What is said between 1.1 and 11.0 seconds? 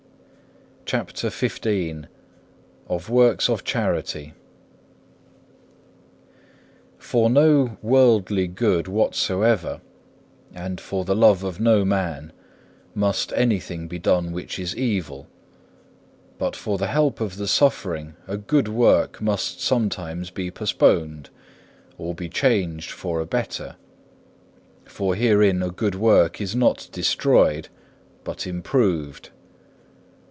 XV Of works of charity For no worldly good whatsoever, and